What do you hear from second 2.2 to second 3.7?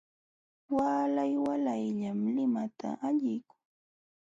limata illakun.